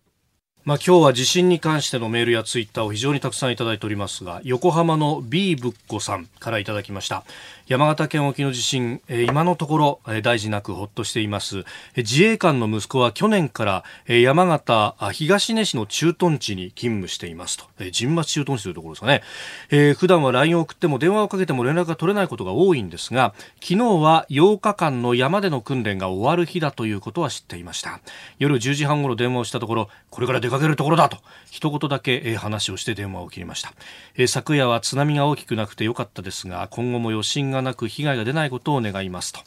[0.65, 7.25] まあ、今日は地震に関してのメールやツイッターを非常にたくさんいただいておりますが横浜の B ぶっこさんからいただきました
[7.67, 11.61] 山形県沖の地震、え今のところ、え大事なくほっとしています、
[11.95, 19.23] え自衛官の息子は去年から、え山形東根市の駐屯地に勤務していますと、え神町駐屯地というところですかね、
[19.71, 28.01] えー、普段は LINE を送っても電話をかけても連絡が取れないことが多いんですが昨日は8日間の山での訓練が終わる日だということは知っていました。
[28.39, 31.19] 夜10時半ごろ電話をしたところこれから出かけるところだと
[31.51, 33.73] 一言だけ、え話をして電話を切りました、
[34.17, 39.41] え昨夜は津波が大きくなくてよかったですが今後も余震がなく被害が出ないことを願いますと。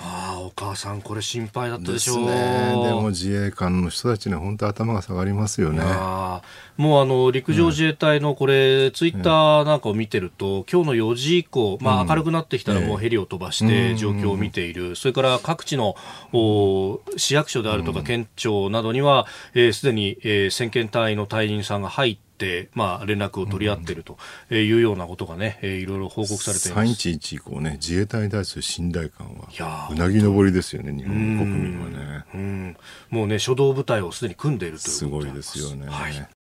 [0.00, 2.26] まあ、お母さん、これ心配だったでしょうね。
[2.86, 5.82] でも自衛官の人たちには本当頭が下がりますよね。
[6.78, 14.96] もうあの、陸上自衛隊のこれ、うん、ツイッターなんかを見てると、今日の4時以降、まあ明るくなってきたらもうヘリを飛ばして状況を見ている。
[14.96, 15.96] それから各地の
[16.32, 22.29] お市役所であるとか県庁などには、す、えー、で、に、えー、先遣隊の隊員さんが入って、、
[22.74, 24.18] まあ、連絡を取り合っていると
[24.50, 27.08] いうようなことがね、いろいろ報告されています。
[27.08, 32.24] 311以降ね、自衛隊に対する信頼感は、うなぎ登りですよね、日本国民はね。
[32.34, 32.76] うん、
[33.10, 35.86] もうね、初動部隊をすでに組んでいるということすごいですよね。
[35.88, 36.39] はい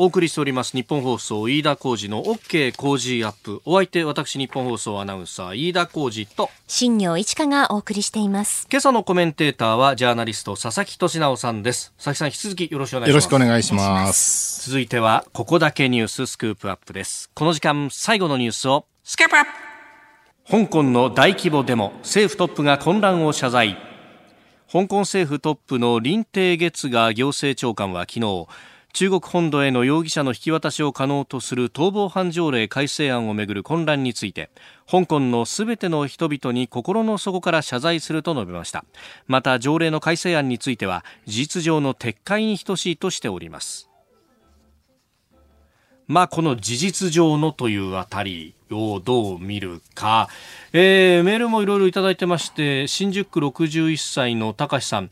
[0.00, 3.60] お送りしております日本放送飯田浩二の OK 工事アップ。
[3.64, 8.68] お相手私日本放送アナウンサー飯田浩二と新業一華がお送りしています。
[8.70, 11.92] 今朝のコメンテーターはジャーナリスト佐々木俊直さんです。
[11.96, 13.10] 佐々木さん引き続きよろしくお願いします。
[13.10, 14.70] よろしくお願いします。
[14.70, 17.28] 続いてはここだけニューススクープアップです。
[17.34, 19.50] この時間最後のニュースをスケープアップ。
[20.48, 23.76] 香港の大規模デモ政府トップが混乱を謝罪。
[24.70, 28.46] 香港政府トップの林鄭月娥行政長官は昨日
[28.98, 34.50] 中国本土への容疑者の引き渡しを可能とする逃亡犯条例改正案をめぐる混乱について
[34.90, 38.84] 香港のすべての人々に心の底から謝罪すると述べました。
[39.28, 43.88] また条例の改正案については事実上の撤回に等しいとしております。
[46.08, 50.28] まあ、この事実上のというあたりをどう見るか、
[50.72, 55.10] えー、メールもいろいろいただいてまして新宿区61歳の高橋さん。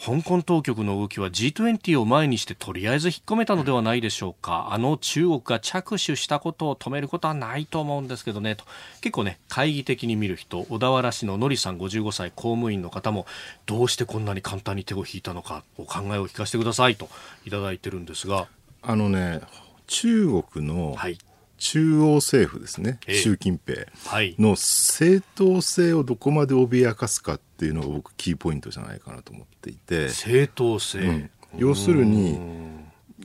[0.00, 4.68] 香港当局の動きは G20 を前にしてとりあえず引っ込めたのではないでしょうか。
[4.70, 8.56] あの中国が着手したことを止めることはないと思うんですけどね。
[8.56, 8.64] と
[9.02, 13.26] 結構ね懐疑的に見る人小田原市ののりさん55歳公務員の方も
[13.66, 17.10] どうしてこんなに簡単に手を引いたのかお考えを聞かせてくださいと
[17.44, 18.48] いただいてるんですが。
[18.80, 19.42] あのね
[19.86, 21.18] 中国の、はい
[21.60, 23.86] 中央政府ですね、えー、習近平
[24.38, 30.08] の正当性をどこまで脅かすかっていうのが僕キーポイントじゃないかなと思っていて。
[30.08, 32.40] 正当性、うん、要するに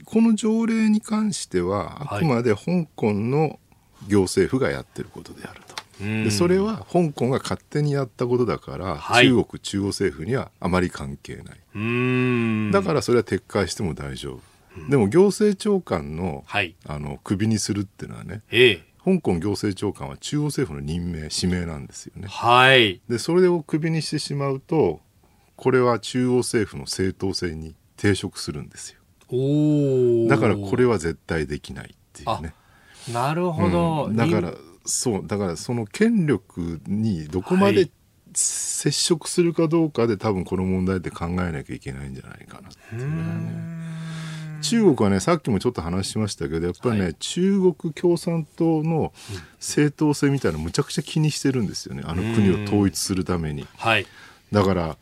[0.04, 3.58] この条例に関してはあくまで香港の
[4.06, 5.74] 行政府がやってることであると。
[5.98, 12.72] でそれは香港が勝手にやったことだから、はい、中国中央政府にはあまり関係ない。
[12.72, 14.40] だからそれは撤回しても大丈夫
[14.88, 22.28] でも行政長官の,、はい、あのクビにするっていうのはね、ええ、香港行政長官は中央政府の任命指名なんですよね。
[22.28, 25.00] はい、でそれをクビにしてしまうと
[25.56, 29.00] これは中央政府の正当性に抵触するんですよ。
[29.28, 32.54] おだからこれは絶対できないっていうね。
[33.12, 34.54] なるほど、うん、だから
[34.84, 37.90] そうだからその権力にどこまで
[38.34, 43.86] 接触するかどうかで多分この問題って考えなきゃいけないんじゃないかなっていうね。
[44.70, 49.12] 中国はねさっきもちょっと話しましたけどやっぱりね、はい、中国共産党の
[49.60, 52.02] 正当性みたいなのむちゃくちゃ気にしてるんですよね。
[52.04, 53.66] あの国を統一するために。
[53.76, 54.06] はい、
[54.52, 54.96] だから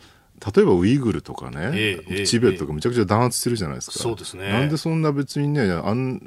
[0.55, 4.53] 例えばウイグルとかね、えー、チベットとかむちゃくちゃ弾圧してるじゃないですか、そうですね。
[4.53, 6.21] なんでそんな別にねあん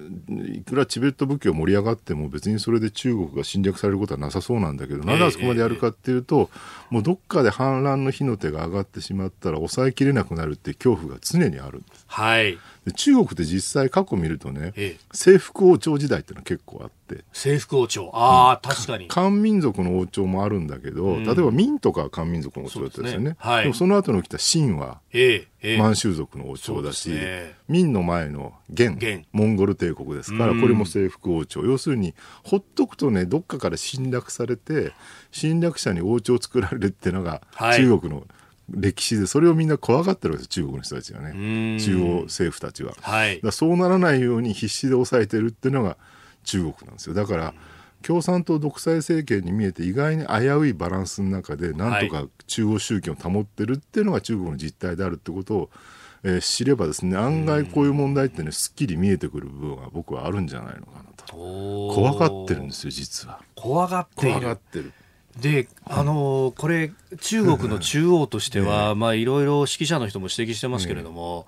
[0.56, 6.50] いくらチベット武器を盛り上がっても別にそれで中国が侵略されることはなさそうなんだけど、なんであそこまでやるかっていうと、
[6.90, 12.06] もうどっかで反乱の火の手が上がってしまったら抑えきれなくなるって恐怖が常にあるんです。
[12.08, 12.58] はい
[12.94, 14.74] 中国って実際過去見るとね、
[15.12, 17.24] 制服王朝時代っていうのは結構あって。
[17.34, 18.12] 征服王朝。
[18.14, 19.08] ああ、うん、確かに。
[19.08, 23.36] 漢民族の王朝もあるんだけど、うん、例えば明とか漢民族の王朝だったですよね。
[23.40, 28.98] はい、でもその後の来た秦は、えー、満州族の王朝だし、ね、明の前の元
[29.32, 31.62] モンゴル帝国ですから、これも征服王朝。
[31.62, 32.14] 要するに、
[32.44, 34.94] ほっとくとね、どっかから侵略されて、
[35.32, 37.42] 侵略者に王朝を作られるっていうのが、
[37.76, 38.26] 中国の、はい
[38.70, 41.80] 歴史でそれをみんな怖がってるわけです中国の人たちはね。
[41.80, 45.97] 中央政府たちは、はい、だそうならないように必死で抑えてるっていうのが
[46.43, 47.15] 中国なんですよ。
[47.15, 47.53] だから
[48.01, 55.70] 共産党独裁政権に見えて意外に危ういバランスの中でなんとか中央集権を保ってるっていうのが中国の実態であるってことを、
[56.24, 61.34] えー、知ればですね案外こういう問題ってねすっきり見えてくる部分が僕はあるんじゃないのかなと。
[61.36, 63.41] 怖がってるんですよ実は。
[63.55, 64.93] 怖がって怖がってる
[65.42, 71.46] で、あのこれ、中国の中央としては、まあ、いろいろ指揮者の人も指摘してますけれども、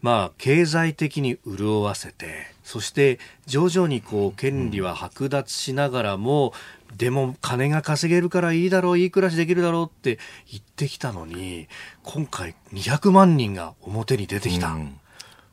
[0.00, 6.52] まあ、経済的に潤わせて、そして徐々にこう権利は剥奪しながらも、
[6.96, 10.18] でも金が稼げるからいいだろう、いい暮らしできるだろうって
[10.50, 11.68] 言ってきたのに、
[12.02, 14.76] 今回200万人が表に出てきた。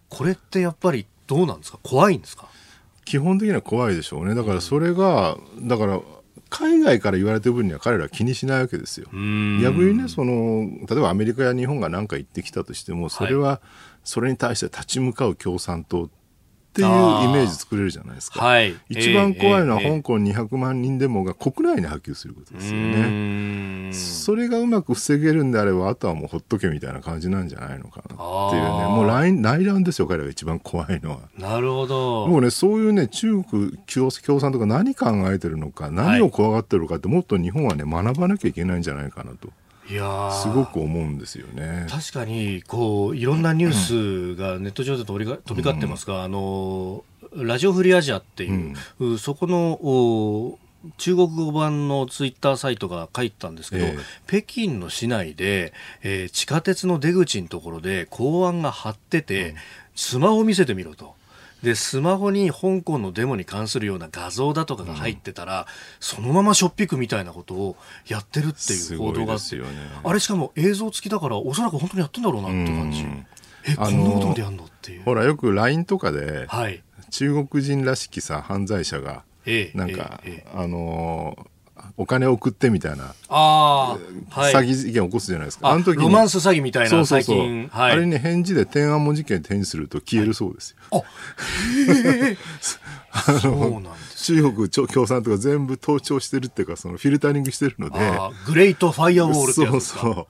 [0.10, 1.80] これってやっぱりどうなんですか？
[1.84, 2.48] 怖いんですか？
[3.06, 4.36] 基本的には怖いでしょうね。
[4.36, 6.02] だからそれが、だから
[6.50, 9.08] 海外から言われてる分には彼らは気にしないわけですよ。
[9.62, 13.62] 逆にねその例えばアメリカや日本が何か言ってきたとしてもそれは
[14.04, 16.10] それに対して立ち向かう共産党
[16.86, 18.44] っていうイメージ作れるじゃないですか。
[18.44, 23.94] はい、一番怖いのは香港200万人デモが国内に波及することですよね。
[23.94, 28.70] それがうまく防げるんであれば、あとはもうほっとけみたいな感じなんじゃないのかなっていうね。
[28.86, 31.20] もう内内乱ですよ、彼が一番怖いのは。
[31.38, 32.28] なるほど。
[32.28, 39.50] もうね、そういうね、中国共産とか何考えてるのか、何を怖がってるのかって、もっと日本はね、学ばなきゃいけないんじゃないかなと。
[39.90, 41.88] いやすごく思うんですよね。
[41.90, 50.60] 確かにこういろんなニュースがネット上で飛び飛び交ってますが、うん、あのラジオフリーアジアっていう、うん、そこの
[50.98, 55.74] 中国語版のツイッターサイトが書いてたんですけど、えー、北京の市内で、
[56.04, 59.56] えー、地下鉄の出口のところで公安が張ってて、うん、
[59.96, 61.19] スマホ見せてみろと。
[61.64, 65.66] でスマホに香港のデモに関するような画像だとかが入ってたら、うん、
[66.00, 67.76] そのまましょっぴくみたいなことを
[68.08, 69.64] やってるっていう報道があって、ね、
[70.04, 73.26] あれしかも映像付きだからおそらく本当にやってんだろうなって感じ、うん、
[73.66, 75.04] えこんなことまでやんのっていう。
[75.04, 81.49] ほらよく LINE とかで、はい、中国人らしきさ犯罪者が、ええ、なんか、え、あのー
[82.02, 83.14] お金送ってみたいな。
[83.28, 83.98] あ、
[84.30, 85.70] はい、詐欺事件起こすじゃないですか。
[85.70, 90.78] あの時ロマンス詐欺みたいなそうそうそう、はい、あれに返事で天安門事件返事すると消えるそうですよ。
[90.92, 91.00] は
[92.30, 92.38] い、
[93.12, 98.00] あそうなんです中国共産とか全部盗聴してるっていうかそのフィルタリングしてるので。
[98.46, 100.00] グレートファイアウォールってやつですか？
[100.00, 100.28] そうそ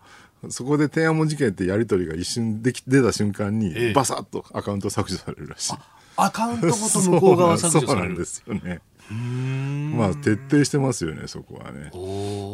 [0.47, 0.51] う。
[0.51, 5.73] そこで天安門事件ってやり取りが一瞬でき出た瞬間に、バサッとアカウント削除されるらしい。
[6.15, 8.07] アカウントごと向こう側削除される。
[8.07, 8.81] そうなんですよね。
[9.11, 11.91] まあ徹底してますよねそこはね。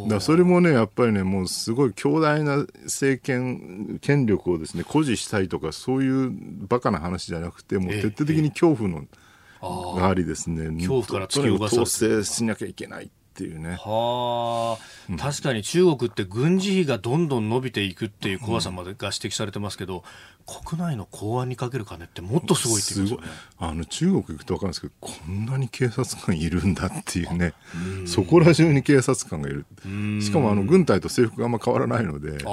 [0.09, 6.31] だそれもねやっぱりねもうすごい強大な政権権力をですね誇示したいとかそういう
[6.67, 9.05] バカな話じゃなくてもう徹底的に恐怖の
[9.61, 13.05] がありですね、恐怖から突き動かさ統制しなきゃいけない。
[13.05, 13.77] っていうね。
[13.79, 20.03] はあ、確かに中国って軍事費がどんどん伸びていくっていう怖さまでが指摘されてますけど、
[20.45, 23.27] 国内の公安にかける金ってもっとすごいって言いますよね。
[23.57, 27.53] あの中国行くと分かるんですけど、こんなに警察官いるんだっていうね、
[28.05, 29.65] そこら中に警察官がいる。
[30.21, 32.43] しかもあの軍隊と制服があんま変わらないので、なんか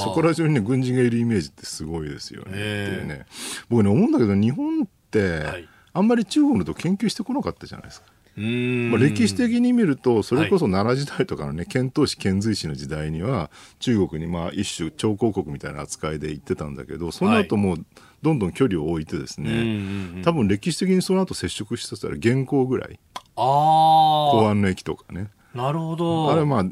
[0.00, 2.50] そこら中に、ね、軍人がいるイメージってすごいですよね。
[2.50, 3.26] っていうね
[3.68, 8.08] 僕ね思うんだけど日本って、はい、あんまり中国のと研究してこなかったじゃないですか。
[8.40, 17.84] まあ、歴史的に見るとそれこそ奈良時代とかのね遣唐使遣隋使の時代には中国にまあ一種超高国みたいな扱いで行ってたんだけどその後もう
[18.22, 22.98] どんどん距離を置いてですね、多分歴史的にその後接触したら元寇ぐらい。
[23.34, 25.30] 公安の駅とかね。
[25.54, 26.30] なるほど。
[26.30, 26.64] あれはまあ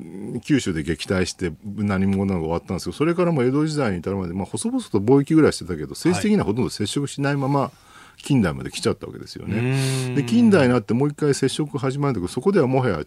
[0.43, 7.88] 九州で撃退して何もなが終わったんですけどそれからも江戸時代に至るまで、まあ、細々と貿易ぐらいしてたけど政治的にはほとんど接触しないまま、はい
[8.23, 10.14] 近代まで来ちゃったわけですよね。
[10.14, 13.05] で近代になってもう一回接触始まるんだけどそこではもはや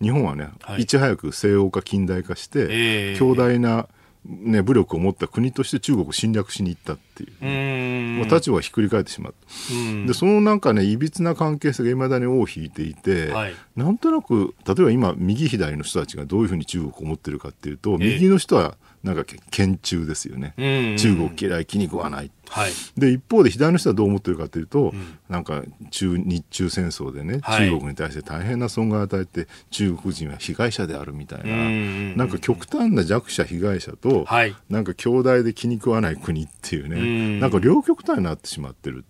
[0.00, 3.86] 日本はね、はい、いち早く西欧化近代化して、えー、強大な、
[4.24, 10.06] ね、武力を持った国として中国を侵略しに行ったっていう、もう立場がひっくり返ってしまった。
[10.06, 20.54] でそのなんかねいびつな関係性がいまだに尾を引いていて、はい、なんとなく例えば今右左の人たちがどういうふうに中国を思ってるかっていうと、右の人はなんか堅中ですよね、
[20.98, 37.40] 中国嫌い気に食わない、はい、で一方で左の人はどう思ってるかというと、うん、なんか中日中戦争でね、はい、中国に対して大変な損害を与えて中国人は被害者であるみたいな、んなんか極端な弱者被害者と、はい、なんか兄弟で気に食わない国っていうね、ん。
[37.40, 39.04] なんか両極端になってしまってる。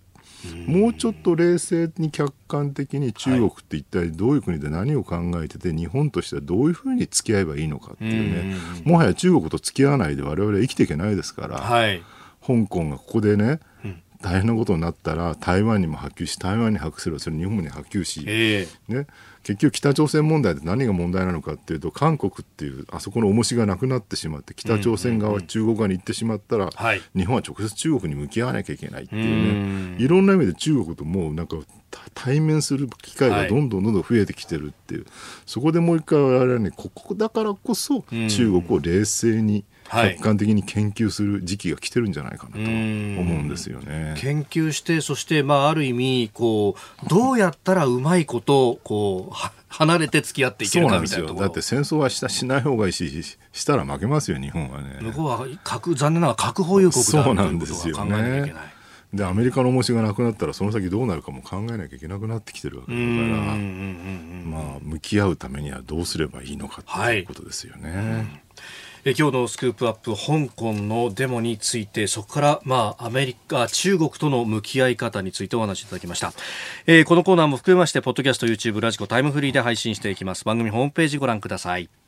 [0.67, 12.03] もうちょっと冷静に客観的に中国って一体どういう国で何を考えてて、日本としてはどういうふうに付き合えばいいのかっていうね、もはや中国と付き合わないで我々は生きていけないですから、はい、
[12.47, 13.61] 香港がここでね、
[14.25, 19.07] 大変なことになったら台湾にも波及し台湾に波及すればそれ日本に波及し、えー、ね、
[19.43, 26.71] 結局北朝鮮問題で何が問題なのかっていうと韓国っていうあそこの重しがなくなってしまって北朝鮮側、中国側に行ってしまったら、
[27.15, 30.03] 日本は直接中国に向き合わなきゃいけないっていうね。
[30.03, 31.59] いろんな意味で中国ともうなんか
[32.15, 35.11] 対面する機会がどんどんどんどん増えてきてるっていう、はい、
[35.45, 42.69] そこでもう一回我々はねここだからこそ中国を冷静に、客観的に研究する時期が来てるんじゃないかなと思う
[43.43, 44.15] んですよね。
[44.19, 49.37] 研究してそしてまあある意味こうどうやったらうまいことこう
[49.69, 54.99] 離れて付き合っていけるかみたいなだって戦争はしたしない方がいいししたら負けますよ日本はね。
[55.01, 58.55] 向こうは核残念ながら核保有国だそうなんですよね。
[59.13, 67.91] でアメリカの重しがなくなったらその先どうなるかも考えなきゃいけなくなってきてるわけだからまあ向き合うためにはどうすればいいのかっていうことですよね。
[67.91, 68.45] はい
[69.07, 76.33] え今日のスクープアップ香港のデモについてそこからまあアメリカ中国との向き合い方についてお話しいただきました、
[76.87, 80.45] えー、このコーナーも含めましてポッドキャスト YouTube ラジコタイムフリーで配信していきます。
[80.47, 82.04] 番組ホームページご覧ください。